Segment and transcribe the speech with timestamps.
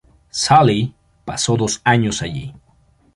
[0.31, 0.95] Sally
[1.25, 2.55] pasó dos años allí.